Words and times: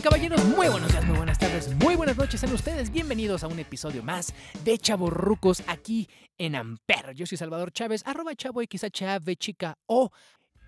Caballeros, 0.00 0.44
muy 0.44 0.68
buenos 0.68 0.90
días, 0.90 1.04
muy 1.04 1.16
buenas 1.16 1.38
tardes, 1.38 1.74
muy 1.76 1.94
buenas 1.94 2.16
noches 2.16 2.42
a 2.42 2.46
ustedes. 2.46 2.90
Bienvenidos 2.90 3.44
a 3.44 3.48
un 3.48 3.58
episodio 3.58 4.02
más 4.02 4.32
de 4.64 4.78
Chaborrucos 4.78 5.62
aquí 5.66 6.08
en 6.38 6.54
Amper. 6.54 7.14
Yo 7.14 7.26
soy 7.26 7.36
Salvador 7.36 7.72
Chávez, 7.72 8.02
arroba 8.06 8.34
chavo 8.34 8.62
XHAV 8.62 9.36
chica 9.36 9.76
O. 9.86 10.10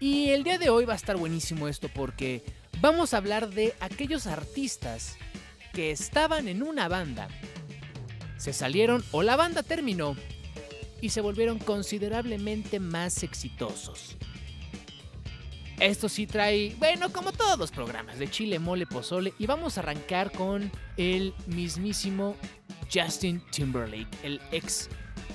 Y 0.01 0.31
el 0.31 0.45
día 0.45 0.59
de 0.59 0.69
hoy 0.69 0.85
va 0.85 0.93
a 0.93 0.97
estar 0.97 1.17
buenísimo 1.17 1.69
esto 1.69 1.89
porque 1.89 2.43
vamos 2.81 3.15
a 3.15 3.19
hablar 3.19 3.49
de 3.49 3.75
aquellos 3.81 4.27
artistas 4.27 5.17
que 5.73 5.91
estaban 5.91 6.49
en 6.49 6.63
una 6.63 6.89
banda, 6.89 7.29
se 8.37 8.53
salieron 8.53 9.03
o 9.13 9.23
la 9.23 9.37
banda 9.37 9.63
terminó 9.63 10.17
y 11.01 11.11
se 11.11 11.21
volvieron 11.21 11.59
considerablemente 11.59 12.81
más 12.81 13.23
exitosos. 13.23 14.17
Esto 15.83 16.09
sí 16.09 16.29
trae, 16.29 16.77
bueno, 16.79 17.13
como 17.13 17.33
todos 17.33 17.59
los 17.59 17.73
programas 17.73 18.17
de 18.17 18.31
Chile, 18.31 18.61
Mole, 18.61 18.87
Pozole. 18.87 19.35
Y 19.41 19.47
vamos 19.47 19.77
a 19.77 19.81
arrancar 19.81 20.31
con 20.31 20.71
el 20.97 21.35
mismísimo 21.49 22.37
Justin 22.95 23.43
Timberlake, 23.51 24.07
el 24.23 24.41
ex, 24.53 24.89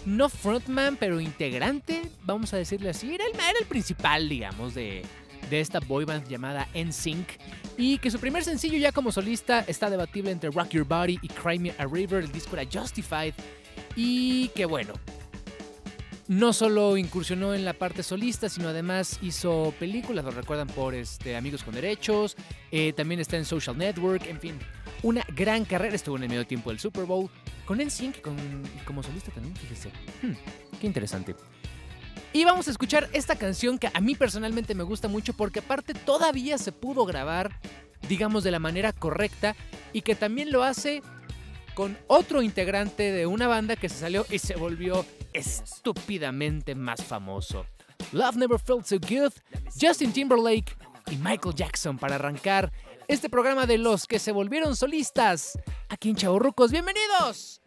no 0.06 0.30
frontman, 0.30 0.95
pero 0.95 1.20
integrante, 1.20 2.09
vamos 2.23 2.53
a 2.53 2.58
decirle 2.58 2.92
así. 2.92 3.14
Era 3.14 3.25
el, 3.25 3.34
era 3.34 3.59
el 3.59 3.66
principal, 3.66 4.30
digamos, 4.30 4.73
de, 4.73 5.02
de 5.50 5.59
esta 5.59 5.81
boyband 5.81 6.30
llamada 6.30 6.70
NSYNC. 6.73 7.28
Y 7.78 7.98
que 7.98 8.09
su 8.09 8.18
primer 8.18 8.45
sencillo 8.45 8.78
ya 8.78 8.94
como 8.94 9.12
solista 9.12 9.66
está 9.68 9.90
debatible 9.90 10.31
entre 10.31 10.50
Rock 10.50 10.70
Your 10.70 10.88
Body 10.88 11.20
y 11.22 11.28
Cry 11.28 11.59
Me 11.59 11.73
a 11.78 11.86
River. 11.86 12.23
El 12.23 12.31
disco 12.31 12.56
era 12.56 12.66
Justified. 12.72 13.34
Y 13.98 14.48
que 14.56 14.66
bueno, 14.66 14.94
no 16.28 16.52
solo 16.53 16.97
incursionó 16.97 17.53
en 17.53 17.64
la 17.64 17.73
parte 17.73 18.03
solista, 18.03 18.50
sino 18.50 18.70
además 18.70 19.20
hizo 19.22 19.73
películas, 19.80 20.25
lo 20.25 20.31
recuerdan 20.31 20.67
por 20.67 20.94
este, 20.94 21.36
Amigos 21.38 21.64
con 21.64 21.73
Derechos, 21.73 22.36
eh, 22.72 22.94
también 22.94 23.19
está 23.19 23.38
en 23.38 23.45
Social 23.45 23.78
Network, 23.78 24.25
en 24.28 24.39
fin, 24.39 24.59
una 25.03 25.23
gran 25.36 25.66
carrera, 25.66 25.95
estuvo 25.95 26.17
en 26.17 26.23
el 26.23 26.30
medio 26.30 26.45
tiempo 26.45 26.69
del 26.69 26.80
Super 26.80 27.06
Bowl, 27.06 27.30
con 27.66 27.80
NSYNC 27.80 28.22
con, 28.22 28.36
como 28.86 29.03
solista 29.03 29.31
también, 29.31 29.56
fíjese, 29.56 29.89
hmm, 30.22 30.34
qué 30.80 30.88
interesante. 30.88 31.36
Y 32.34 32.44
vamos 32.44 32.67
a 32.67 32.72
escuchar 32.72 33.09
esta 33.14 33.36
canción 33.36 33.80
que 33.80 33.89
a 33.94 34.02
mí 34.02 34.14
personalmente 34.14 34.75
me 34.75 34.84
gusta 34.84 35.08
mucho 35.08 35.34
porque 35.34 35.59
aparte 35.59 35.94
todavía 35.94 36.57
se 36.57 36.72
pudo 36.72 37.06
grabar, 37.06 37.59
digamos, 38.09 38.44
de 38.44 38.52
la 38.52 38.59
manera 38.59 38.91
correcta 38.91 39.56
y 39.94 40.02
que 40.02 40.13
también 40.13 40.52
lo 40.52 40.63
hace 40.63 41.02
con 41.78 41.96
otro 42.08 42.42
integrante 42.42 43.12
de 43.12 43.28
una 43.28 43.48
banda 43.48 43.76
que 43.76 43.88
se 43.88 44.00
salió 44.00 44.26
y 44.32 44.40
se 44.40 44.56
volvió 44.56 45.06
estúpidamente 45.32 46.74
más 46.74 47.04
famoso. 47.04 47.68
Love 48.14 48.36
Never 48.36 48.60
Felt 48.60 48.88
So 48.88 48.98
Good, 49.00 49.34
Justin 49.80 50.12
Timberlake 50.12 50.76
y 51.12 51.18
Michael 51.18 51.54
Jackson 51.54 52.00
para 52.00 52.16
arrancar 52.16 52.72
este 53.08 53.30
programa 53.30 53.68
de 53.68 53.78
los 53.78 54.08
que 54.08 54.18
se 54.18 54.32
volvieron 54.32 54.76
solistas. 54.76 55.60
Aquí 55.88 56.10
en 56.10 56.16
Chaburrucos, 56.16 56.72
bienvenidos. 56.72 57.62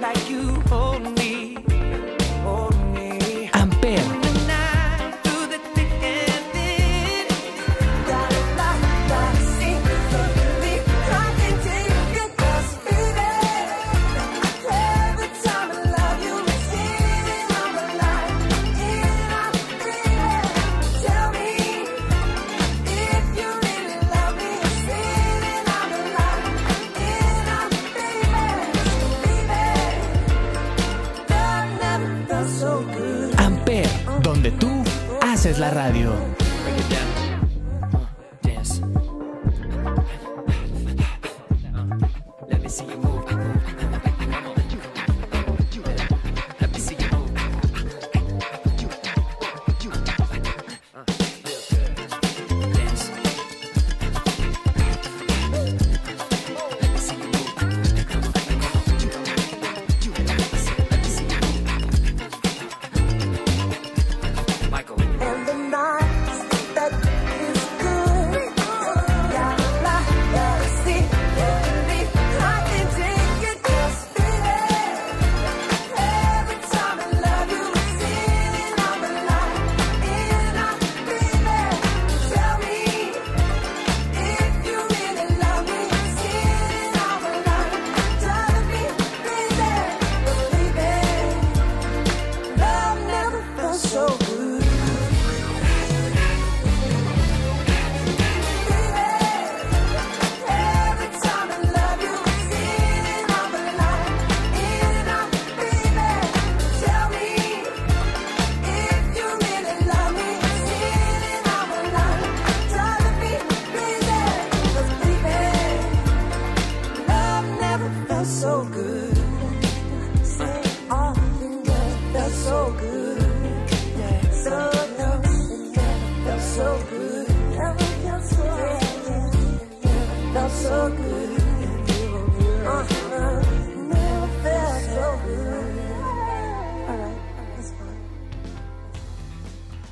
La 0.00 0.12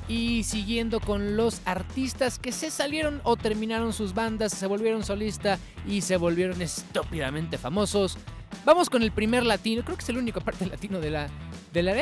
Y 0.07 0.45
siguiendo 0.45 1.01
con 1.01 1.37
los 1.37 1.61
artistas 1.65 2.39
que 2.39 2.53
se 2.53 2.71
salieron 2.71 3.21
o 3.25 3.37
terminaron 3.37 3.93
sus 3.93 4.15
bandas, 4.15 4.53
se 4.53 4.67
volvieron 4.67 5.05
solista 5.05 5.59
y 5.87 6.03
se 6.03 6.17
volvieron 6.17 6.61
estúpidamente 6.63 7.59
famosos, 7.59 8.19
Vamos 8.65 8.89
con 8.89 9.03
el 9.03 9.13
primer 9.13 9.45
latino, 9.45 9.85
creo 9.85 9.97
que 9.97 10.03
es 10.03 10.09
el 10.09 10.19
único 10.19 10.41
parte 10.41 10.67
latino 10.67 11.01
de 11.01 11.11
la... 11.11 11.29
De 11.73 11.83
la 11.83 11.95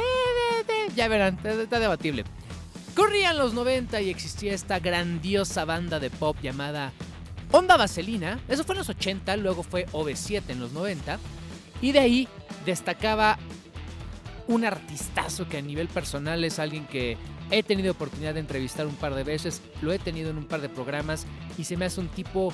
ya 0.94 1.09
verán, 1.09 1.37
está, 1.37 1.53
está 1.55 1.81
debatible. 1.81 2.25
Corrían 2.94 3.38
los 3.38 3.55
90 3.55 4.00
y 4.03 4.11
existía 4.11 4.53
esta 4.53 4.79
grandiosa 4.79 5.64
banda 5.64 5.99
de 5.99 6.11
pop 6.11 6.37
llamada 6.43 6.93
Onda 7.50 7.76
Vaselina. 7.76 8.38
Eso 8.49 8.64
fue 8.64 8.75
en 8.75 8.81
los 8.81 8.88
80, 8.91 9.37
luego 9.38 9.62
fue 9.62 9.87
OV7 9.87 10.43
en 10.49 10.61
los 10.61 10.73
90. 10.73 11.19
Y 11.81 11.93
de 11.93 11.99
ahí 11.99 12.29
destacaba 12.67 13.38
un 14.47 14.64
artistazo 14.64 15.49
que 15.49 15.59
a 15.59 15.62
nivel 15.62 15.88
personal 15.88 16.44
es 16.44 16.59
alguien 16.59 16.87
que 16.87 17.17
he 17.50 17.62
tenido 17.62 17.93
oportunidad 17.93 18.35
de 18.35 18.41
entrevistar 18.41 18.87
un 18.87 18.97
par 18.97 19.14
de 19.14 19.25
veces, 19.25 19.62
lo 19.81 19.93
he 19.93 19.99
tenido 19.99 20.31
en 20.31 20.38
un 20.38 20.47
par 20.47 20.61
de 20.61 20.69
programas 20.69 21.26
y 21.59 21.64
se 21.64 21.76
me 21.76 21.85
hace 21.85 22.00
un 22.00 22.09
tipo 22.09 22.53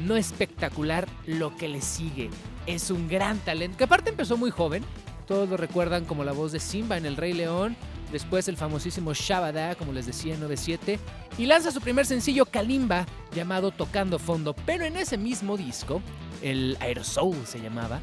no 0.00 0.16
espectacular 0.16 1.08
lo 1.26 1.56
que 1.56 1.68
le 1.68 1.80
sigue. 1.80 2.30
Es 2.66 2.90
un 2.90 3.08
gran 3.08 3.38
talento, 3.38 3.78
que 3.78 3.84
aparte 3.84 4.10
empezó 4.10 4.36
muy 4.36 4.50
joven, 4.50 4.84
todos 5.26 5.48
lo 5.48 5.56
recuerdan 5.56 6.04
como 6.04 6.24
la 6.24 6.32
voz 6.32 6.52
de 6.52 6.60
Simba 6.60 6.96
en 6.96 7.06
El 7.06 7.16
Rey 7.16 7.32
León, 7.32 7.76
después 8.12 8.48
el 8.48 8.56
famosísimo 8.56 9.12
Shabada, 9.14 9.74
como 9.74 9.92
les 9.92 10.06
decía 10.06 10.34
en 10.34 10.40
97, 10.40 10.98
y 11.38 11.46
lanza 11.46 11.70
su 11.70 11.80
primer 11.80 12.06
sencillo 12.06 12.46
Kalimba 12.46 13.06
llamado 13.34 13.70
Tocando 13.70 14.18
Fondo, 14.18 14.54
pero 14.66 14.84
en 14.84 14.96
ese 14.96 15.18
mismo 15.18 15.56
disco, 15.56 16.02
el 16.42 16.76
Aerosoul 16.80 17.46
se 17.46 17.60
llamaba, 17.60 18.00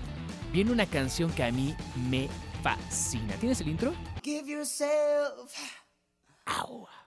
viene 0.51 0.71
una 0.71 0.85
canción 0.85 1.31
que 1.31 1.43
a 1.43 1.51
mí 1.51 1.75
me 2.09 2.27
fascina. 2.63 3.33
¿Tienes 3.35 3.61
el 3.61 3.69
intro? 3.69 3.93
Give 4.23 4.49
yourself 4.49 5.53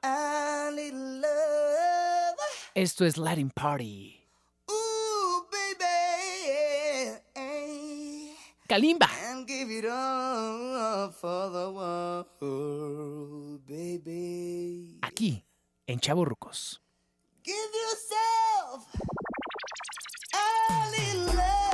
a 0.02 0.70
little 0.72 1.20
love. 1.20 2.38
Esto 2.74 3.04
es 3.04 3.16
Latin 3.16 3.50
Party. 3.50 4.23
Kalimba. 8.68 9.08
And 9.28 9.46
give 9.46 9.70
it 9.70 9.84
all 9.84 11.10
for 11.10 11.50
the 11.50 11.70
world, 11.70 13.66
baby. 13.66 14.98
Aquí, 15.02 15.44
en 15.86 16.00
Chavo 16.00 16.24
Rucos. 16.24 16.80
Give 17.42 17.54
yourself 17.54 18.88
a 20.32 20.90
little 20.90 21.36
love. 21.36 21.73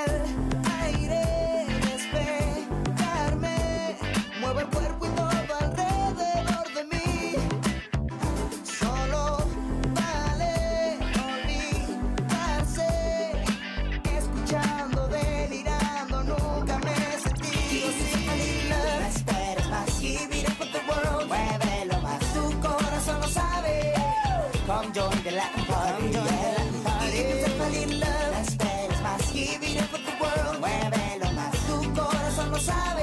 sabe. 32.61 33.00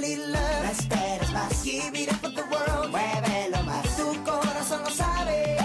Little 0.00 0.26
love. 0.32 0.64
No 0.64 0.70
esperes 0.70 1.30
más. 1.32 1.62
Give 1.62 1.94
it 1.94 2.12
up 2.12 2.18
for 2.20 2.30
the 2.30 2.42
world. 2.50 2.90
Muévelo 2.90 3.62
más. 3.64 3.84
Tu 3.96 4.24
corazón 4.24 4.82
lo 4.84 4.90
sabe. 4.90 5.56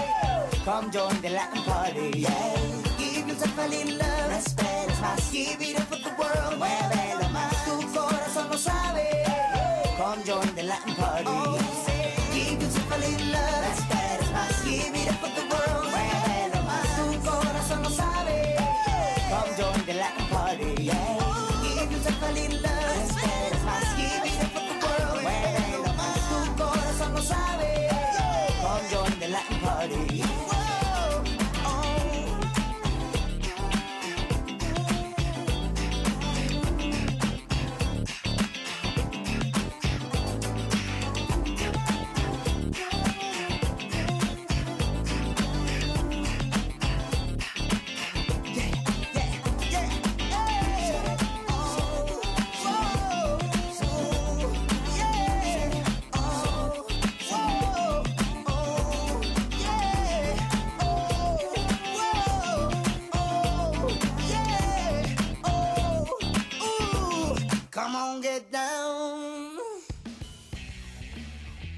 Come 0.66 0.92
join 0.92 1.22
the 1.22 1.30
Latin 1.30 1.64
party. 1.64 2.20
Yeah. 2.20 2.56
Give 3.00 3.28
yourself 3.28 3.58
a 3.58 3.68
little 3.68 3.98
love. 3.98 4.30
No 4.30 4.36
esperes 4.38 5.00
más. 5.00 5.32
Give 5.32 5.62
it 5.62 5.80
up 5.80 5.88
for 5.88 5.98
the 5.98 6.12
world. 6.20 6.60
Muévelo 6.60 7.30
más. 7.30 7.54
Tu 7.66 7.76
corazón 7.98 8.50
lo 8.52 8.58
sabe. 8.58 9.24
Come 9.98 10.24
join 10.24 10.56
the 10.56 10.64
Latin 10.64 10.96
party. 10.96 11.24
Give 11.26 11.57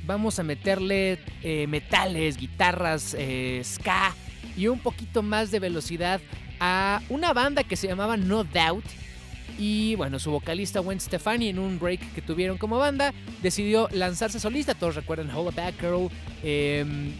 vamos 0.10 0.39
a 0.39 0.44
meterle 0.44 1.20
eh, 1.44 1.68
metales, 1.68 2.36
guitarras, 2.36 3.16
eh, 3.18 3.62
ska 3.63 4.16
y 4.58 4.66
un 4.66 4.80
poquito 4.80 5.22
más 5.22 5.51
de 5.51 5.60
velocidad 5.60 6.20
a 6.60 7.04
una 7.10 7.32
banda 7.32 7.63
que 7.63 7.75
se 7.75 7.88
llamaba 7.88 8.18
No 8.18 8.44
Doubt. 8.44 8.84
Y 9.60 9.94
bueno, 9.96 10.18
su 10.18 10.32
vocalista 10.32 10.80
Gwen 10.80 11.00
Stefani 11.00 11.50
en 11.50 11.60
un 11.60 11.78
break 11.78 12.13
que 12.13 12.24
tuvieron 12.24 12.58
como 12.58 12.80
banda 12.80 13.13
decidió 13.44 13.88
lanzarse 13.92 14.39
solista. 14.39 14.74
Todos 14.74 14.96
recuerdan 14.96 15.30
Hold 15.30 15.56
Back 15.56 15.80
Girl, 15.80 16.10
em, 16.42 17.12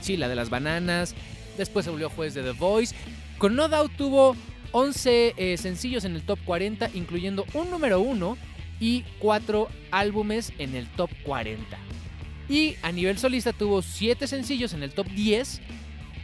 sí, 0.00 0.16
la 0.16 0.28
de 0.28 0.36
las 0.36 0.50
bananas. 0.50 1.16
Después 1.58 1.84
se 1.84 1.90
volvió 1.90 2.10
juez 2.10 2.34
de 2.34 2.44
The 2.44 2.52
Voice. 2.52 2.94
Con 3.38 3.56
No 3.56 3.68
Doubt 3.68 3.96
tuvo 3.96 4.36
11 4.70 5.34
eh, 5.36 5.56
sencillos 5.56 6.04
en 6.04 6.14
el 6.14 6.22
top 6.22 6.38
40, 6.44 6.90
incluyendo 6.94 7.44
un 7.54 7.70
número 7.70 8.00
1 8.00 8.36
y 8.78 9.02
4 9.18 9.68
álbumes 9.90 10.52
en 10.58 10.76
el 10.76 10.86
top 10.90 11.10
40. 11.24 11.76
Y 12.50 12.74
a 12.82 12.90
nivel 12.90 13.16
solista 13.16 13.52
tuvo 13.52 13.80
7 13.80 14.26
sencillos 14.26 14.72
en 14.74 14.82
el 14.82 14.90
top 14.90 15.06
10, 15.06 15.60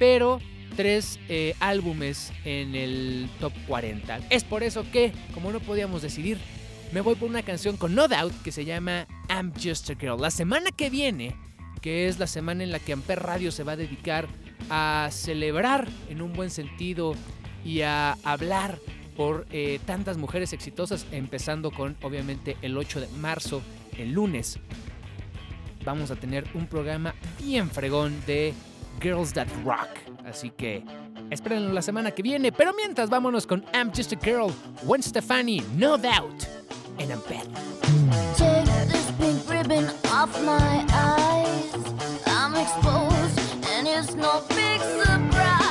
pero 0.00 0.40
3 0.74 1.20
álbumes 1.60 2.32
en 2.44 2.74
el 2.74 3.30
top 3.38 3.52
40. 3.68 4.18
Es 4.28 4.42
por 4.42 4.64
eso 4.64 4.84
que, 4.90 5.12
como 5.32 5.52
no 5.52 5.60
podíamos 5.60 6.02
decidir, 6.02 6.38
me 6.92 7.00
voy 7.00 7.14
por 7.14 7.30
una 7.30 7.42
canción 7.42 7.76
con 7.76 7.94
No 7.94 8.08
Doubt 8.08 8.42
que 8.42 8.50
se 8.50 8.64
llama 8.64 9.06
I'm 9.28 9.52
Just 9.54 9.88
a 9.90 9.94
Girl. 9.94 10.20
La 10.20 10.32
semana 10.32 10.70
que 10.72 10.90
viene, 10.90 11.36
que 11.80 12.08
es 12.08 12.18
la 12.18 12.26
semana 12.26 12.64
en 12.64 12.72
la 12.72 12.80
que 12.80 12.92
Amper 12.92 13.22
Radio 13.22 13.52
se 13.52 13.62
va 13.62 13.72
a 13.72 13.76
dedicar 13.76 14.26
a 14.68 15.08
celebrar 15.12 15.88
en 16.08 16.22
un 16.22 16.32
buen 16.32 16.50
sentido 16.50 17.14
y 17.64 17.82
a 17.82 18.14
hablar 18.24 18.80
por 19.16 19.46
eh, 19.50 19.78
tantas 19.86 20.16
mujeres 20.16 20.52
exitosas, 20.52 21.06
empezando 21.12 21.70
con 21.70 21.96
obviamente 22.02 22.56
el 22.62 22.76
8 22.76 23.00
de 23.00 23.08
marzo, 23.18 23.62
el 23.96 24.12
lunes. 24.12 24.58
Vamos 25.86 26.10
a 26.10 26.16
tener 26.16 26.44
un 26.54 26.66
programa 26.66 27.14
bien 27.38 27.70
fregón 27.70 28.20
de 28.26 28.52
Girls 29.00 29.32
That 29.34 29.46
Rock. 29.64 29.88
Así 30.26 30.50
que 30.50 30.82
espérenlo 31.30 31.72
la 31.72 31.80
semana 31.80 32.10
que 32.10 32.22
viene. 32.22 32.50
Pero 32.50 32.74
mientras, 32.74 33.08
vámonos 33.08 33.46
con 33.46 33.64
I'm 33.72 33.92
Just 33.94 34.12
a 34.12 34.16
Girl, 34.16 34.52
Gwen 34.82 35.00
Stefani, 35.00 35.62
No 35.76 35.96
Doubt, 35.96 36.42
en 36.98 37.12
Ampere. 37.12 37.44
Take 38.36 38.64
this 38.88 39.12
pink 39.16 39.48
ribbon 39.48 39.86
off 40.12 40.36
my 40.42 40.84
eyes. 40.92 41.72
I'm 42.26 42.56
exposed, 42.56 43.38
and 43.76 43.86
it's 43.86 44.16
no 44.16 44.42
big 44.48 44.80
surprise. 44.80 45.65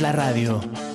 La 0.00 0.12
radio. 0.12 0.87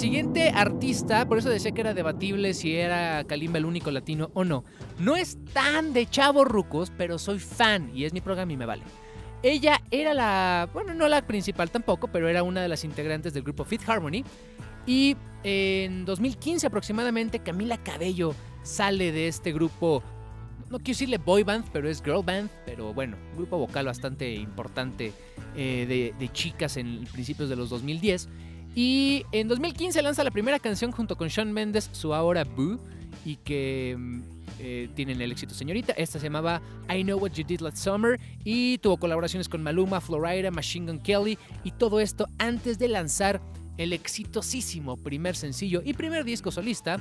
Siguiente 0.00 0.48
artista, 0.48 1.28
por 1.28 1.36
eso 1.36 1.50
decía 1.50 1.72
que 1.72 1.82
era 1.82 1.92
debatible 1.92 2.54
si 2.54 2.74
era 2.74 3.22
Kalimba 3.24 3.58
el 3.58 3.66
único 3.66 3.90
latino 3.90 4.30
o 4.32 4.44
no, 4.44 4.64
no 4.98 5.14
es 5.14 5.36
tan 5.52 5.92
de 5.92 6.06
chavos 6.06 6.48
rucos, 6.48 6.90
pero 6.96 7.18
soy 7.18 7.38
fan 7.38 7.90
y 7.94 8.06
es 8.06 8.14
mi 8.14 8.22
programa 8.22 8.50
y 8.50 8.56
me 8.56 8.64
vale. 8.64 8.82
Ella 9.42 9.82
era 9.90 10.14
la, 10.14 10.70
bueno, 10.72 10.94
no 10.94 11.06
la 11.06 11.26
principal 11.26 11.70
tampoco, 11.70 12.08
pero 12.08 12.28
era 12.28 12.42
una 12.42 12.62
de 12.62 12.68
las 12.68 12.82
integrantes 12.82 13.34
del 13.34 13.42
grupo 13.42 13.62
Fit 13.64 13.86
Harmony. 13.86 14.24
Y 14.86 15.18
en 15.42 16.06
2015 16.06 16.66
aproximadamente 16.66 17.40
Camila 17.40 17.76
Cabello 17.76 18.34
sale 18.62 19.12
de 19.12 19.28
este 19.28 19.52
grupo, 19.52 20.02
no 20.70 20.78
quiero 20.78 20.96
decirle 20.96 21.18
boy 21.18 21.42
band, 21.42 21.66
pero 21.74 21.90
es 21.90 22.02
girl 22.02 22.24
band, 22.24 22.48
pero 22.64 22.94
bueno, 22.94 23.18
un 23.32 23.36
grupo 23.36 23.58
vocal 23.58 23.84
bastante 23.84 24.32
importante 24.32 25.12
eh, 25.54 25.84
de, 25.86 26.14
de 26.18 26.32
chicas 26.32 26.78
en 26.78 27.04
principios 27.12 27.50
de 27.50 27.56
los 27.56 27.68
2010. 27.68 28.30
Y 28.74 29.24
en 29.32 29.48
2015 29.48 30.00
lanza 30.02 30.24
la 30.24 30.30
primera 30.30 30.58
canción 30.58 30.92
junto 30.92 31.16
con 31.16 31.28
Shawn 31.28 31.52
Mendes, 31.52 31.90
su 31.92 32.14
ahora 32.14 32.44
Boo. 32.44 32.78
y 33.24 33.36
que 33.36 33.96
mm, 33.98 34.20
eh, 34.60 34.88
tienen 34.94 35.20
el 35.20 35.32
éxito 35.32 35.54
señorita. 35.54 35.92
Esta 35.94 36.18
se 36.18 36.26
llamaba 36.26 36.60
I 36.94 37.02
Know 37.02 37.18
What 37.18 37.32
You 37.32 37.44
Did 37.44 37.60
Last 37.60 37.78
Summer 37.78 38.20
y 38.44 38.78
tuvo 38.78 38.98
colaboraciones 38.98 39.48
con 39.48 39.62
Maluma, 39.62 40.00
Florida, 40.00 40.50
Machine 40.50 40.86
Gun 40.86 41.00
Kelly 41.00 41.38
y 41.64 41.72
todo 41.72 42.00
esto 42.00 42.26
antes 42.38 42.78
de 42.78 42.88
lanzar 42.88 43.40
el 43.78 43.92
exitosísimo 43.92 44.96
primer 44.98 45.34
sencillo 45.34 45.80
y 45.84 45.94
primer 45.94 46.24
disco 46.24 46.50
solista 46.50 46.98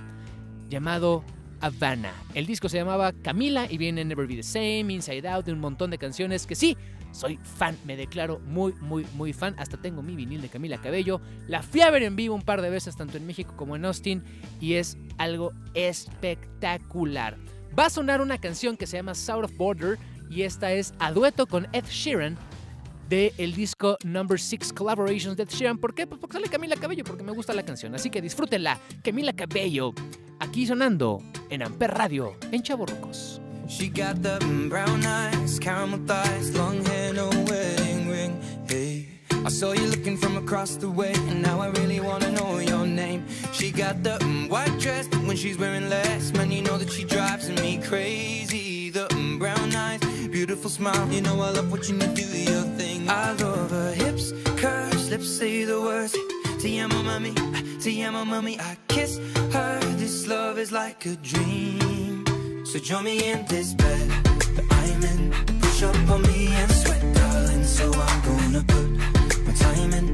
llamado 0.69 1.23
Havana. 1.59 2.13
El 2.33 2.45
disco 2.45 2.69
se 2.69 2.77
llamaba 2.77 3.11
Camila 3.11 3.67
y 3.69 3.77
viene 3.77 4.05
Never 4.05 4.27
Be 4.27 4.35
the 4.35 4.43
Same, 4.43 4.93
Inside 4.93 5.27
Out, 5.27 5.45
de 5.45 5.53
un 5.53 5.59
montón 5.59 5.91
de 5.91 5.97
canciones 5.97 6.45
que 6.45 6.55
sí, 6.55 6.77
soy 7.11 7.39
fan, 7.43 7.77
me 7.85 7.95
declaro 7.95 8.39
muy, 8.39 8.73
muy, 8.81 9.05
muy 9.13 9.33
fan. 9.33 9.55
Hasta 9.57 9.77
tengo 9.77 10.01
mi 10.01 10.15
vinil 10.15 10.41
de 10.41 10.49
Camila 10.49 10.79
Cabello. 10.79 11.21
La 11.47 11.61
fui 11.61 11.81
a 11.81 11.91
ver 11.91 12.03
en 12.03 12.15
vivo 12.15 12.35
un 12.35 12.41
par 12.41 12.61
de 12.61 12.69
veces, 12.69 12.95
tanto 12.95 13.17
en 13.17 13.25
México 13.25 13.53
como 13.55 13.75
en 13.75 13.85
Austin, 13.85 14.23
y 14.59 14.73
es 14.73 14.97
algo 15.17 15.53
espectacular. 15.73 17.37
Va 17.77 17.85
a 17.85 17.89
sonar 17.89 18.21
una 18.21 18.37
canción 18.37 18.77
que 18.77 18.87
se 18.87 18.97
llama 18.97 19.15
South 19.15 19.45
of 19.45 19.57
Border, 19.57 19.97
y 20.29 20.43
esta 20.43 20.71
es 20.71 20.93
a 20.99 21.11
dueto 21.11 21.47
con 21.47 21.67
Ed 21.73 21.85
Sheeran 21.85 22.37
de 23.09 23.33
el 23.37 23.55
disco 23.55 23.97
Number 24.03 24.39
6 24.39 24.73
Collaborations 24.73 25.35
de 25.35 25.43
Ed 25.43 25.49
Sheeran. 25.49 25.77
¿Por 25.79 25.95
qué? 25.95 26.05
Pues 26.05 26.21
porque 26.21 26.33
sale 26.33 26.47
Camila 26.47 26.75
Cabello, 26.75 27.03
porque 27.03 27.23
me 27.23 27.31
gusta 27.31 27.53
la 27.53 27.63
canción. 27.63 27.95
Así 27.95 28.09
que 28.09 28.21
disfrútenla, 28.21 28.79
Camila 29.03 29.33
Cabello, 29.33 29.93
aquí 30.39 30.67
sonando 30.67 31.23
en 31.49 31.63
Amper 31.63 31.91
Radio, 31.91 32.35
en 32.51 32.61
Chaborrucos. 32.61 33.41
She 33.69 33.87
got 33.87 34.23
the 34.23 34.39
brown 34.67 35.05
eyes, 35.05 35.59
caramel 35.59 35.99
thighs, 36.07 36.57
long 36.57 36.83
hair, 36.83 37.13
no 37.13 37.29
wedding 37.29 38.09
ring. 38.09 38.41
Hey, 38.67 39.07
I 39.45 39.49
saw 39.49 39.73
you 39.73 39.85
looking 39.87 40.17
from 40.17 40.37
across 40.37 40.75
the 40.75 40.89
way, 40.89 41.13
and 41.13 41.43
now 41.43 41.61
I 41.61 41.67
really 41.67 41.99
wanna 41.99 42.31
know 42.31 42.57
your 42.57 42.87
name. 42.87 43.27
She 43.53 43.71
got 43.71 44.01
the 44.01 44.17
white 44.49 44.75
dress, 44.79 45.07
but 45.07 45.21
when 45.21 45.37
she's 45.37 45.59
wearing 45.59 45.87
less, 45.87 46.33
man, 46.33 46.51
you 46.51 46.63
know 46.63 46.79
that 46.79 46.89
she 46.89 47.03
drives 47.03 47.47
me 47.61 47.77
crazy. 47.77 48.89
The 48.89 49.07
brown 49.37 49.75
eyes, 49.75 50.01
beautiful 50.29 50.71
smile, 50.71 51.07
you 51.11 51.21
know 51.21 51.39
I 51.39 51.51
love 51.51 51.71
watching 51.71 52.01
you 52.01 52.07
do 52.07 52.25
your 52.25 52.63
thing. 52.79 53.07
I 53.07 53.33
love 53.33 53.69
her 53.69 53.93
hips, 53.93 54.33
curves, 54.57 55.11
lips 55.11 55.29
say 55.29 55.63
the 55.63 55.79
words. 55.79 56.15
Te 56.59 56.79
amo, 56.79 57.03
mami, 57.03 57.33
te 57.79 58.01
amo, 58.01 58.25
mami. 58.25 58.59
I 58.59 58.77
kiss 58.87 59.19
her. 59.53 59.79
This 59.95 60.27
love 60.27 60.57
is 60.57 60.71
like 60.71 61.05
a 61.05 61.15
dream. 61.17 61.88
So 62.69 62.77
join 62.77 63.03
me 63.03 63.31
in 63.31 63.43
this 63.47 63.73
bed 63.73 64.09
that 64.53 64.65
I'm 64.69 65.01
in. 65.01 65.31
Push 65.59 65.81
up 65.81 65.95
on 66.11 66.21
me 66.21 66.49
and 66.53 66.71
sweat, 66.71 67.01
darling. 67.15 67.63
So 67.63 67.91
I'm 67.91 68.21
gonna 68.21 68.63
put 68.63 68.89
my 69.47 69.53
time 69.53 69.91
in. 69.93 70.07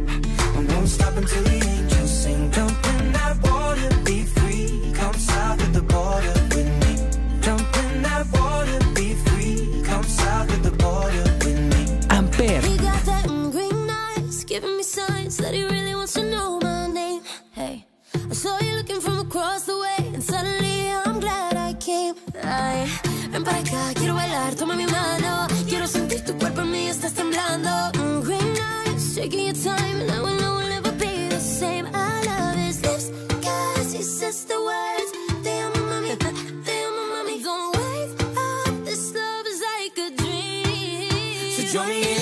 I 0.55 0.73
won't 0.73 0.87
stop 0.87 1.17
until 1.17 1.43
the 1.43 1.59
angels 1.67 2.09
sing. 2.23 2.49
Jump 2.51 2.71
in 2.93 3.11
that 3.11 3.35
water, 3.43 3.89
be 4.05 4.23
free. 4.23 4.93
Come 4.95 5.15
south 5.15 5.61
of 5.63 5.73
the 5.73 5.81
border 5.81 6.33
with 6.55 6.71
me. 6.81 6.93
Jump 7.41 7.77
in 7.83 8.01
that 8.03 8.25
water, 8.31 8.79
be 8.93 9.15
free. 9.15 9.83
Come 9.83 10.03
south 10.05 10.49
of 10.55 10.63
the 10.63 10.71
border 10.71 11.23
with 11.43 11.59
me. 11.73 12.07
I'm 12.09 12.29
Amper. 12.29 12.63
He 12.63 12.77
got 12.77 13.03
that 13.03 13.27
green 13.51 13.89
eyes, 13.89 14.45
giving 14.45 14.77
me 14.77 14.83
signs 14.83 15.35
that 15.37 15.53
he 15.53 15.65
really 15.65 15.93
wants 15.93 16.13
to 16.13 16.23
know 16.23 16.61
my 16.61 16.87
name. 16.87 17.21
Hey, 17.51 17.85
I 18.13 18.33
saw 18.33 18.57
you 18.61 18.75
looking 18.77 19.01
from 19.01 19.19
across 19.19 19.63
the 19.65 19.77
way, 19.77 19.94
bailar, 24.55 24.57
toma 24.57 24.75
mi 24.75 24.85
mano. 24.85 25.47
Quiero 25.67 25.87
sentir 25.87 26.23
tu 26.23 26.37
cuerpo 26.37 26.61
en 26.61 26.71
mí, 26.71 26.87
estás 26.87 27.13
temblando. 27.13 27.69
Mm, 27.93 28.21
green 28.23 28.55
eyes, 28.85 29.15
taking 29.15 29.45
your 29.45 29.53
time, 29.53 30.01
and 30.01 30.11
I 30.11 30.19
will 30.21 30.35
know 30.39 30.57
we'll 30.57 30.69
never 30.69 30.91
be 30.93 31.29
the 31.29 31.39
same. 31.39 31.87
I 31.93 32.23
love 32.25 32.55
his 32.55 32.81
lips, 32.81 33.11
cause 33.41 33.93
he 33.93 34.03
says 34.03 34.45
the 34.45 34.55
words. 34.55 35.11
Te 35.43 35.51
amo, 35.61 35.79
mami, 35.89 36.15
te 36.17 36.85
amo, 36.85 37.03
mami. 37.13 37.43
Don't 37.43 37.75
wake 37.75 38.21
up, 38.37 38.85
this 38.85 39.13
love 39.13 39.45
is 39.47 39.61
like 39.61 39.97
a 39.97 40.09
dream. 40.15 41.51
So 41.51 41.63
join 41.73 41.89
me 41.89 42.14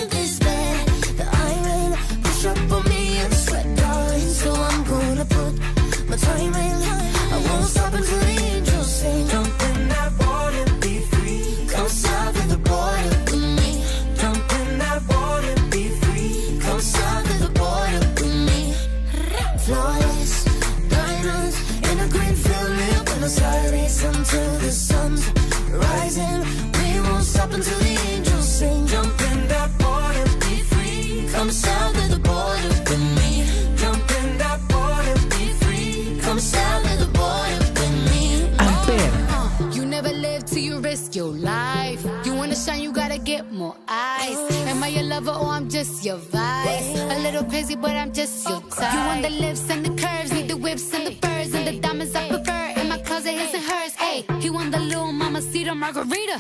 crazy, 47.54 47.76
but 47.76 47.92
I'm 47.92 48.12
just 48.12 48.50
your 48.50 48.62
type. 48.62 48.94
You 48.94 49.00
want 49.10 49.22
the 49.22 49.30
lips 49.30 49.70
and 49.70 49.86
the 49.86 49.92
curves, 50.02 50.32
need 50.34 50.48
the 50.48 50.58
whips 50.58 50.92
and 50.96 51.06
the 51.06 51.14
furs 51.22 51.54
and 51.54 51.68
the 51.68 51.80
diamonds 51.80 52.16
I 52.16 52.28
prefer. 52.28 52.82
In 52.82 52.90
my 52.90 52.98
closet, 52.98 53.34
his 53.34 53.54
and 53.54 53.64
hers. 53.72 53.94
Hey, 53.94 54.26
he 54.40 54.50
want 54.50 54.72
the 54.72 54.80
little 54.80 55.12
mama 55.12 55.40
cedar 55.40 55.76
margarita. 55.76 56.38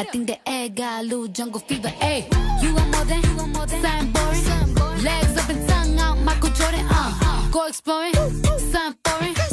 I 0.00 0.04
think 0.12 0.26
the 0.26 0.38
egg 0.48 0.74
got 0.74 1.02
a 1.02 1.04
little 1.04 1.28
jungle 1.28 1.60
fever. 1.60 1.88
Hey, 1.88 2.28
you 2.62 2.74
want 2.74 2.90
more 2.94 3.04
than, 3.04 3.22
you 3.22 3.36
want 3.36 3.52
more 3.56 3.66
than 3.66 3.80
something 3.80 4.12
boring. 4.12 5.04
Legs 5.04 5.36
up 5.40 5.48
and 5.50 5.68
tongue 5.68 5.98
out, 6.00 6.18
Michael 6.18 6.50
Jordan. 6.58 6.84
Uh, 6.90 7.48
go 7.52 7.66
exploring, 7.66 8.14
something 8.72 8.98
foreign. 9.04 9.45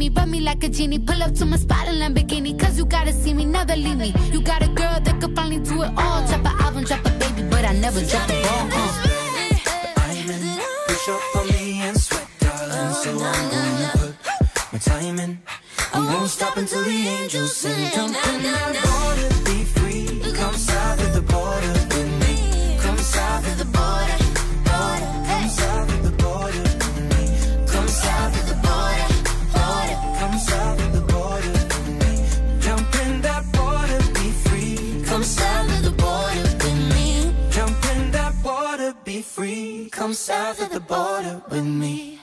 Me 0.00 0.08
rub 0.08 0.28
me 0.28 0.40
like 0.40 0.64
a 0.64 0.68
genie. 0.68 0.98
Pull 0.98 1.22
up 1.22 1.34
to 1.34 1.44
my 1.44 1.58
spot 1.58 1.86
in 1.88 1.96
Lamborghini, 2.02 2.58
cause 2.58 2.78
you 2.78 2.86
gotta 2.86 3.12
see 3.12 3.34
me, 3.34 3.44
never 3.44 3.76
leave 3.76 3.98
me. 3.98 4.14
You 4.32 4.40
got 4.40 4.62
a 4.62 4.68
girl 4.68 4.98
that 5.06 5.20
could 5.20 5.36
finally 5.36 5.60
do 5.60 5.82
it 5.82 5.92
all. 6.02 6.20
Drop 6.26 6.40
an 6.50 6.54
album, 6.64 6.84
drop 6.84 7.04
a 7.04 7.10
baby, 7.22 7.42
but 7.50 7.62
I 7.66 7.72
never 7.84 8.00
drop 8.10 8.26
the 8.26 8.36
ball. 8.44 8.64
Uh. 8.72 8.90
Push 10.88 11.08
up 11.08 11.36
on 11.36 11.46
me 11.48 11.80
and 11.86 11.96
sweat, 12.00 12.26
darling. 12.40 12.94
So 13.02 13.10
I'm 13.30 13.44
gonna 13.54 13.90
put 14.54 14.72
my 14.72 14.78
time 14.78 15.18
in. 15.24 15.38
I 15.92 15.98
won't 16.08 16.30
stop 16.30 16.56
until 16.56 16.82
the 16.82 16.98
angels 17.16 17.54
sing. 17.56 17.90
Jump 17.94 18.16
in 18.28 18.42
that 18.46 18.72
water, 18.88 19.28
be 19.48 19.64
free. 19.74 20.32
Come 20.32 20.54
south 20.54 21.00
of 21.06 21.12
the 21.18 21.24
border 21.32 21.72
with 21.92 22.12
me. 22.22 22.34
Come 22.84 22.96
south 22.96 23.46
of 23.50 23.58
the 23.58 23.66
border, 23.66 23.80
border. 23.80 24.19
Free. 39.22 39.90
Come 39.90 40.14
south 40.14 40.60
of 40.60 40.70
the 40.70 40.80
border 40.80 41.40
with 41.50 41.62
me. 41.62 42.18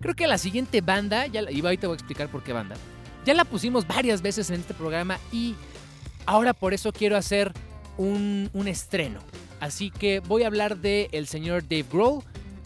Creo 0.00 0.14
que 0.14 0.26
la 0.26 0.38
siguiente 0.38 0.80
banda, 0.80 1.26
ya 1.26 1.50
y 1.50 1.60
ahorita 1.60 1.88
voy 1.88 1.94
a 1.94 1.98
explicar 1.98 2.28
por 2.28 2.42
qué 2.42 2.52
banda, 2.52 2.76
ya 3.24 3.34
la 3.34 3.44
pusimos 3.44 3.86
varias 3.86 4.22
veces 4.22 4.48
en 4.50 4.60
este 4.60 4.74
programa 4.74 5.18
y 5.32 5.56
ahora 6.24 6.54
por 6.54 6.72
eso 6.72 6.92
quiero 6.92 7.16
hacer 7.16 7.52
un, 7.96 8.48
un 8.52 8.68
estreno. 8.68 9.18
Así 9.60 9.90
que 9.90 10.20
voy 10.20 10.44
a 10.44 10.46
hablar 10.46 10.78
del 10.78 11.08
el 11.10 11.26
señor 11.26 11.62
Dave 11.62 11.86
Grohl, 11.90 12.22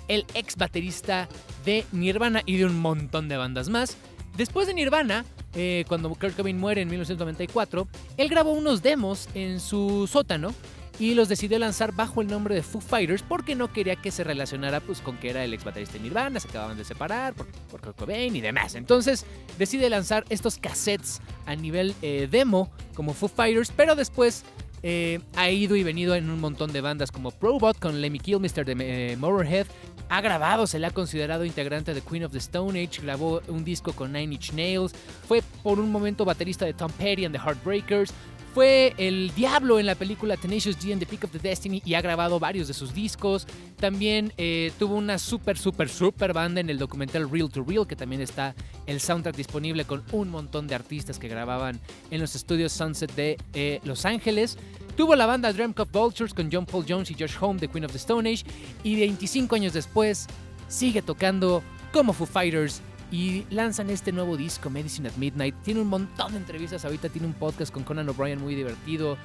el 0.08 0.26
ex 0.34 0.56
baterista 0.56 1.28
de 1.64 1.86
Nirvana 1.92 2.42
y 2.44 2.58
de 2.58 2.66
un 2.66 2.78
montón 2.78 3.28
de 3.28 3.36
bandas 3.38 3.68
más. 3.68 3.96
Después 4.36 4.66
de 4.66 4.74
Nirvana, 4.74 5.24
eh, 5.54 5.84
cuando 5.88 6.08
Kurt 6.10 6.36
Cobain 6.36 6.58
muere 6.58 6.82
en 6.82 6.88
1994, 6.88 7.86
él 8.16 8.28
grabó 8.28 8.52
unos 8.52 8.82
demos 8.82 9.28
en 9.34 9.60
su 9.60 10.06
sótano 10.06 10.54
y 11.02 11.16
los 11.16 11.28
decidió 11.28 11.58
lanzar 11.58 11.92
bajo 11.92 12.20
el 12.20 12.28
nombre 12.28 12.54
de 12.54 12.62
Foo 12.62 12.80
Fighters 12.80 13.24
porque 13.24 13.56
no 13.56 13.72
quería 13.72 13.96
que 13.96 14.12
se 14.12 14.22
relacionara 14.22 14.78
pues, 14.78 15.00
con 15.00 15.16
que 15.16 15.30
era 15.30 15.42
el 15.42 15.52
ex 15.52 15.64
baterista 15.64 15.94
de 15.94 16.00
Nirvana, 16.04 16.38
se 16.38 16.46
acababan 16.46 16.76
de 16.76 16.84
separar 16.84 17.34
por, 17.34 17.48
por 17.48 17.92
Cobain 17.96 18.36
y 18.36 18.40
demás. 18.40 18.76
Entonces 18.76 19.26
decide 19.58 19.90
lanzar 19.90 20.24
estos 20.28 20.58
cassettes 20.58 21.20
a 21.44 21.56
nivel 21.56 21.92
eh, 22.02 22.28
demo 22.30 22.70
como 22.94 23.14
Foo 23.14 23.28
Fighters, 23.28 23.72
pero 23.74 23.96
después 23.96 24.44
eh, 24.84 25.18
ha 25.34 25.50
ido 25.50 25.74
y 25.74 25.82
venido 25.82 26.14
en 26.14 26.30
un 26.30 26.38
montón 26.38 26.72
de 26.72 26.80
bandas 26.80 27.10
como 27.10 27.32
Probot 27.32 27.80
con 27.80 28.00
Lemmy 28.00 28.20
Kilmister 28.20 28.64
de 28.64 28.76
eh. 28.78 29.66
Ha 30.08 30.20
grabado, 30.20 30.68
se 30.68 30.78
le 30.78 30.86
ha 30.86 30.90
considerado 30.90 31.44
integrante 31.44 31.94
de 31.94 32.00
Queen 32.00 32.24
of 32.24 32.30
the 32.32 32.38
Stone 32.38 32.80
Age. 32.80 33.02
Grabó 33.02 33.40
un 33.48 33.64
disco 33.64 33.92
con 33.92 34.12
Nine 34.12 34.34
Inch 34.34 34.52
Nails. 34.52 34.92
Fue 35.26 35.42
por 35.64 35.80
un 35.80 35.90
momento 35.90 36.24
baterista 36.24 36.64
de 36.64 36.74
Tom 36.74 36.92
Petty 36.92 37.24
and 37.24 37.34
the 37.34 37.40
Heartbreakers. 37.40 38.12
Fue 38.54 38.92
el 38.98 39.32
diablo 39.34 39.78
en 39.78 39.86
la 39.86 39.94
película 39.94 40.36
Tenacious 40.36 40.78
D 40.78 40.92
and 40.92 41.00
the 41.00 41.06
Peak 41.06 41.24
of 41.24 41.30
the 41.30 41.38
Destiny 41.38 41.80
y 41.86 41.94
ha 41.94 42.02
grabado 42.02 42.38
varios 42.38 42.68
de 42.68 42.74
sus 42.74 42.92
discos. 42.92 43.46
También 43.80 44.34
eh, 44.36 44.70
tuvo 44.78 44.96
una 44.96 45.18
super, 45.18 45.56
super, 45.56 45.88
super 45.88 46.34
banda 46.34 46.60
en 46.60 46.68
el 46.68 46.76
documental 46.76 47.30
Real 47.30 47.48
to 47.48 47.64
Real, 47.64 47.86
que 47.86 47.96
también 47.96 48.20
está 48.20 48.54
el 48.84 49.00
soundtrack 49.00 49.36
disponible 49.36 49.86
con 49.86 50.04
un 50.12 50.28
montón 50.28 50.66
de 50.66 50.74
artistas 50.74 51.18
que 51.18 51.28
grababan 51.28 51.80
en 52.10 52.20
los 52.20 52.34
estudios 52.34 52.72
Sunset 52.72 53.14
de 53.14 53.38
eh, 53.54 53.80
Los 53.84 54.04
Ángeles. 54.04 54.58
Tuvo 54.96 55.16
la 55.16 55.24
banda 55.24 55.50
Dream 55.54 55.72
Cup 55.72 55.88
Vultures 55.90 56.34
con 56.34 56.50
John 56.52 56.66
Paul 56.66 56.84
Jones 56.86 57.10
y 57.10 57.14
Josh 57.14 57.36
Home 57.40 57.58
de 57.58 57.68
Queen 57.68 57.86
of 57.86 57.92
the 57.92 57.98
Stone 57.98 58.28
Age. 58.30 58.44
Y 58.84 58.96
25 58.96 59.54
años 59.54 59.72
después 59.72 60.26
sigue 60.68 61.00
tocando 61.00 61.62
como 61.90 62.12
Foo 62.12 62.26
Fighters 62.26 62.82
y 63.12 63.44
lanzan 63.50 63.90
este 63.90 64.10
nuevo 64.10 64.38
disco, 64.38 64.70
Medicine 64.70 65.08
at 65.08 65.16
Midnight. 65.16 65.54
Tiene 65.62 65.82
un 65.82 65.88
montón 65.88 66.32
de 66.32 66.38
entrevistas, 66.38 66.84
ahorita 66.86 67.10
tiene 67.10 67.28
un 67.28 67.34
podcast 67.34 67.70
con 67.70 67.84
Conan 67.84 68.08
O'Brien 68.08 68.40
muy 68.40 68.54
divertido. 68.54 69.18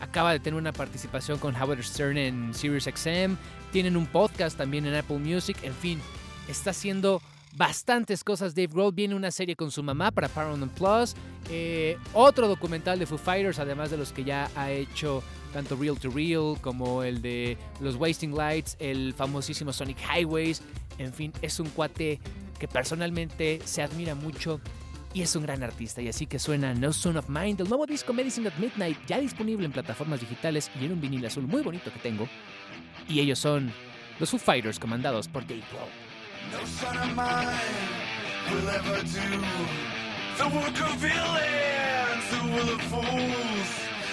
Acaba 0.00 0.32
de 0.32 0.40
tener 0.40 0.58
una 0.58 0.72
participación 0.72 1.38
con 1.38 1.54
Howard 1.54 1.84
Stern 1.84 2.18
en 2.18 2.52
SiriusXM. 2.52 3.36
Tienen 3.70 3.96
un 3.96 4.06
podcast 4.06 4.58
también 4.58 4.86
en 4.86 4.94
Apple 4.96 5.18
Music. 5.18 5.56
En 5.62 5.72
fin, 5.72 6.00
está 6.48 6.70
haciendo 6.70 7.22
bastantes 7.56 8.24
cosas. 8.24 8.54
Dave 8.54 8.68
Grohl 8.68 8.92
viene 8.92 9.14
una 9.14 9.30
serie 9.30 9.56
con 9.56 9.70
su 9.70 9.82
mamá 9.82 10.10
para 10.10 10.28
Paramount 10.28 10.72
Plus. 10.72 11.14
Eh, 11.50 11.96
otro 12.12 12.48
documental 12.48 12.98
de 12.98 13.06
Foo 13.06 13.18
Fighters, 13.18 13.58
además 13.58 13.90
de 13.90 13.96
los 13.96 14.12
que 14.12 14.24
ya 14.24 14.50
ha 14.54 14.70
hecho 14.70 15.22
tanto 15.52 15.76
Real 15.76 15.98
to 15.98 16.10
Real 16.10 16.56
como 16.60 17.02
el 17.02 17.22
de 17.22 17.56
los 17.80 17.96
Wasting 17.96 18.34
Lights, 18.34 18.76
el 18.78 19.14
famosísimo 19.14 19.72
Sonic 19.72 19.98
Highways. 20.14 20.62
En 20.98 21.12
fin, 21.12 21.32
es 21.42 21.58
un 21.60 21.68
cuate 21.70 22.20
que 22.58 22.68
personalmente 22.68 23.60
se 23.64 23.82
admira 23.82 24.14
mucho 24.14 24.60
y 25.14 25.22
es 25.22 25.34
un 25.36 25.44
gran 25.44 25.62
artista. 25.62 26.02
Y 26.02 26.08
así 26.08 26.26
que 26.26 26.38
suena 26.38 26.74
No 26.74 26.92
Son 26.92 27.16
of 27.16 27.28
Mine 27.28 27.54
del 27.54 27.68
nuevo 27.68 27.86
disco 27.86 28.12
Medicine 28.12 28.48
at 28.48 28.58
Midnight, 28.58 28.98
ya 29.06 29.18
disponible 29.18 29.64
en 29.64 29.72
plataformas 29.72 30.20
digitales 30.20 30.70
y 30.80 30.84
en 30.84 30.92
un 30.92 31.00
vinil 31.00 31.24
azul 31.24 31.46
muy 31.46 31.62
bonito 31.62 31.92
que 31.92 31.98
tengo. 31.98 32.28
Y 33.08 33.20
ellos 33.20 33.38
son 33.38 33.72
los 34.20 34.30
Foo 34.30 34.38
Fighters 34.38 34.78
comandados 34.78 35.28
por 35.28 35.46
Dave 35.46 35.62
Grohl. 35.70 36.07
No 36.52 36.64
son 36.64 36.96
of 36.96 37.14
mine 37.14 37.56
will 38.50 38.68
ever 38.70 39.02
do 39.02 39.28
the 40.38 40.48
work 40.56 40.80
of 40.88 40.94
villains 40.96 42.24
who 42.32 42.50
will 42.54 42.74
of 42.74 42.80
fools. 42.90 43.70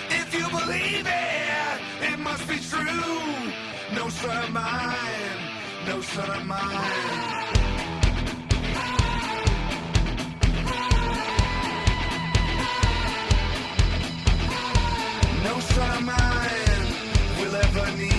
If 0.09 0.33
you 0.33 0.47
believe 0.49 1.07
it, 1.07 2.11
it 2.11 2.19
must 2.19 2.47
be 2.47 2.57
true. 2.57 3.53
No 3.95 4.09
son 4.09 4.43
of 4.43 4.51
mine, 4.51 5.39
no 5.87 6.01
son 6.01 6.29
of 6.37 6.45
mine. 6.45 7.45
No 15.43 15.59
son 15.59 15.97
of 15.97 16.03
mine 16.03 16.87
will 17.39 17.55
ever 17.55 17.97
need 17.97 18.14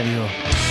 radio. 0.00 0.69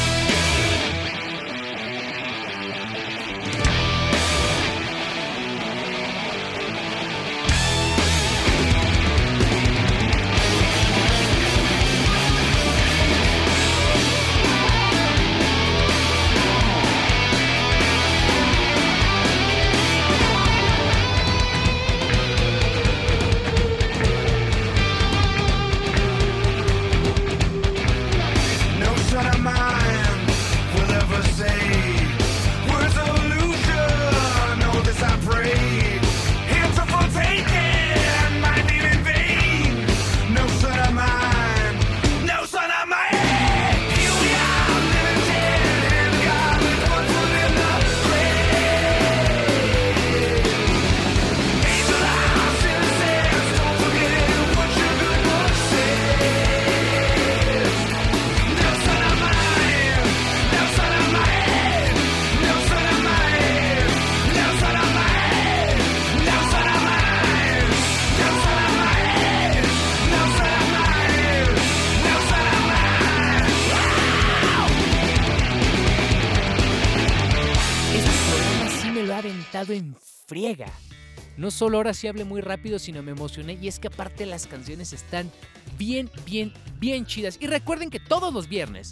No 81.37 81.51
solo 81.51 81.77
ahora 81.77 81.93
sí 81.93 82.07
hablé 82.07 82.25
muy 82.25 82.41
rápido, 82.41 82.79
sino 82.79 83.01
me 83.01 83.11
emocioné. 83.11 83.57
Y 83.61 83.67
es 83.67 83.79
que 83.79 83.87
aparte 83.87 84.25
las 84.25 84.47
canciones 84.47 84.91
están 84.91 85.31
bien, 85.77 86.09
bien, 86.25 86.53
bien 86.79 87.05
chidas. 87.05 87.37
Y 87.39 87.47
recuerden 87.47 87.89
que 87.89 87.99
todos 87.99 88.33
los 88.33 88.49
viernes 88.49 88.91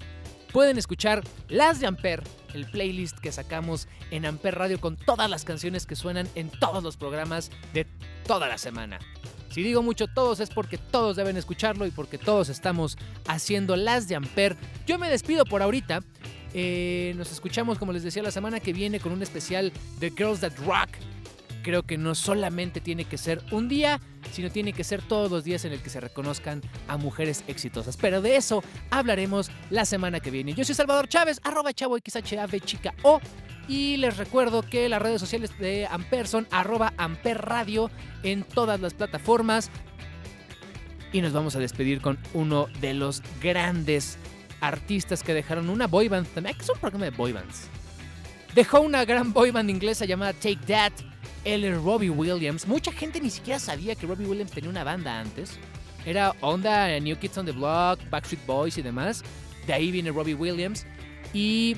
pueden 0.54 0.78
escuchar 0.78 1.24
las 1.50 1.80
de 1.80 1.88
Amper, 1.88 2.24
el 2.54 2.66
playlist 2.72 3.20
que 3.20 3.32
sacamos 3.32 3.88
en 4.12 4.26
Amper 4.26 4.56
Radio 4.56 4.80
con 4.80 4.96
todas 4.96 5.30
las 5.30 5.44
canciones 5.44 5.86
que 5.86 5.96
suenan 5.96 6.28
en 6.36 6.50
todos 6.50 6.84
los 6.84 6.96
programas 6.98 7.52
de 7.74 7.86
toda 8.26 8.48
la 8.48 8.58
semana. 8.58 9.00
Si 9.50 9.64
digo 9.64 9.82
mucho 9.82 10.08
todos 10.08 10.40
es 10.40 10.50
porque 10.50 10.78
todos 10.78 11.16
deben 11.16 11.36
escucharlo 11.36 11.86
y 11.86 11.92
porque 11.92 12.18
todos 12.18 12.50
estamos 12.50 12.98
haciendo 13.28 13.76
las 13.76 14.08
de 14.08 14.16
Amper. 14.16 14.56
Yo 14.86 14.98
me 14.98 15.10
despido 15.10 15.46
por 15.46 15.62
ahorita. 15.62 16.02
Eh, 16.54 17.14
nos 17.18 17.32
escuchamos, 17.32 17.78
como 17.78 17.92
les 17.92 18.04
decía, 18.04 18.24
la 18.24 18.32
semana 18.32 18.60
que 18.60 18.72
viene 18.72 19.00
con 19.00 19.12
un 19.12 19.22
especial 19.22 19.74
de 20.00 20.12
Girls 20.12 20.40
That 20.40 20.54
Rock. 20.66 20.90
Creo 21.68 21.84
que 21.84 21.98
no 21.98 22.16
solamente 22.16 22.80
tiene 22.80 23.04
que 23.04 23.18
ser 23.18 23.42
un 23.52 23.68
día, 23.68 24.00
sino 24.32 24.50
tiene 24.50 24.72
que 24.72 24.86
ser 24.86 25.02
todos 25.02 25.30
los 25.30 25.44
días 25.44 25.66
en 25.66 25.74
el 25.74 25.82
que 25.82 25.90
se 25.90 26.00
reconozcan 26.00 26.62
a 26.88 26.96
mujeres 26.96 27.44
exitosas. 27.50 27.98
Pero 27.98 28.22
de 28.22 28.38
eso 28.38 28.64
hablaremos 28.90 29.52
la 29.70 29.84
semana 29.84 30.22
que 30.22 30.32
viene. 30.32 30.54
Yo 30.54 30.64
soy 30.64 30.76
Salvador 30.76 31.10
Chávez, 31.10 31.42
arroba 31.44 31.74
chavo 31.74 31.98
XHAV 31.98 32.62
chica 32.62 32.94
O. 33.04 33.20
Y 33.68 33.98
les 33.98 34.16
recuerdo 34.16 34.62
que 34.62 34.88
las 34.88 35.02
redes 35.02 35.20
sociales 35.20 35.60
de 35.60 35.86
Amper 35.92 36.30
son 36.30 36.48
arroba 36.52 36.94
Amper 36.96 37.42
Radio 37.42 37.92
en 38.24 38.44
todas 38.44 38.80
las 38.80 38.94
plataformas. 38.94 39.70
Y 41.12 41.20
nos 41.20 41.34
vamos 41.34 41.58
a 41.58 41.60
despedir 41.60 42.00
con 42.00 42.18
uno 42.34 42.68
de 42.80 42.94
los 42.94 43.22
grandes 43.42 44.18
artistas 44.62 45.22
que 45.22 45.34
dejaron 45.34 45.70
una 45.70 45.88
boy 45.88 46.08
band 46.08 46.28
también. 46.28 46.56
es 46.58 46.70
un 46.70 46.80
programa 46.80 47.04
de 47.04 47.12
boy 47.12 47.34
bands. 47.34 47.68
Dejó 48.56 48.80
una 48.80 49.04
gran 49.04 49.34
boy 49.34 49.52
band 49.52 49.70
inglesa 49.70 50.06
llamada 50.06 50.32
Take 50.32 50.60
That. 50.66 50.94
Es 51.48 51.82
Robbie 51.82 52.10
Williams. 52.10 52.68
Mucha 52.68 52.92
gente 52.92 53.22
ni 53.22 53.30
siquiera 53.30 53.58
sabía 53.58 53.96
que 53.96 54.06
Robbie 54.06 54.26
Williams 54.26 54.52
tenía 54.52 54.70
una 54.70 54.84
banda 54.84 55.18
antes. 55.18 55.58
Era 56.06 56.36
onda 56.42 56.94
eh, 56.94 57.00
New 57.00 57.18
Kids 57.18 57.38
on 57.38 57.46
the 57.46 57.54
Block, 57.54 58.02
Backstreet 58.10 58.46
Boys 58.46 58.78
y 58.78 58.82
demás. 58.82 59.24
De 59.66 59.72
ahí 59.72 59.90
viene 59.90 60.12
Robbie 60.12 60.34
Williams. 60.34 60.86
Y 61.34 61.78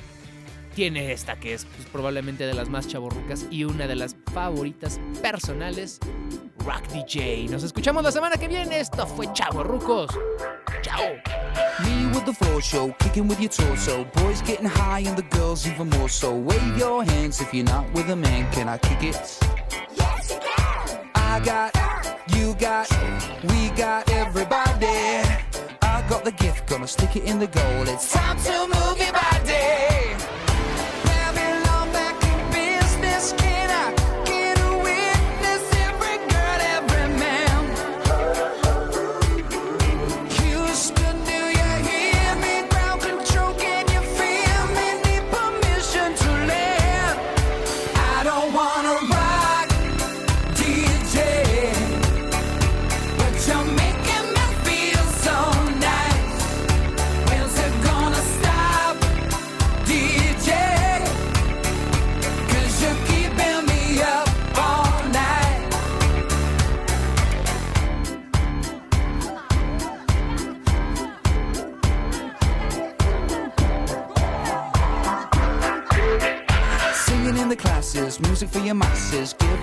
tiene 0.74 1.12
esta 1.12 1.36
que 1.38 1.54
es 1.54 1.64
pues, 1.64 1.88
probablemente 1.88 2.46
de 2.46 2.54
las 2.54 2.68
más 2.68 2.86
chavorrucas 2.86 3.46
y 3.50 3.64
una 3.64 3.86
de 3.86 3.96
las 3.96 4.16
favoritas 4.32 5.00
personales, 5.22 6.00
Rock 6.64 6.86
DJ. 6.88 7.48
Nos 7.48 7.62
escuchamos 7.62 8.02
la 8.02 8.12
semana 8.12 8.36
que 8.36 8.48
viene. 8.48 8.80
Esto 8.80 9.06
fue 9.06 9.32
Chavorrucos. 9.32 10.10
Chao. 10.82 11.14
Me 11.84 12.06
with 12.08 12.24
the 12.24 12.32
floor 12.32 12.60
show, 12.60 12.94
kicking 12.98 13.28
with 13.28 13.40
your 13.40 13.50
torso. 13.50 14.04
Boys 14.14 14.42
getting 14.42 14.66
high 14.66 15.00
and 15.06 15.16
the 15.16 15.22
girls 15.36 15.66
even 15.66 15.88
more 15.90 16.08
so. 16.08 16.34
Wave 16.34 16.78
your 16.78 17.04
hands 17.04 17.40
if 17.40 17.52
you're 17.54 17.64
not 17.64 17.90
with 17.94 18.10
a 18.10 18.16
man. 18.16 18.50
Can 18.52 18.68
I 18.68 18.78
kick 18.78 19.02
it? 19.02 19.38
Yes, 19.94 20.30
you 20.30 20.38
can. 20.38 21.10
I 21.14 21.40
got, 21.40 21.74
you 22.36 22.54
got, 22.54 22.88
we 23.44 23.70
got 23.70 24.10
everybody. 24.10 24.86
I 25.82 26.04
got 26.08 26.24
the 26.24 26.32
gift, 26.32 26.66
gonna 26.68 26.86
stick 26.86 27.16
it 27.16 27.24
in 27.24 27.38
the 27.38 27.46
goal. 27.46 27.88
It's 27.88 28.12
time 28.12 28.36
to 28.38 28.68
move 28.68 28.98
your 28.98 29.12
body. 29.12 30.49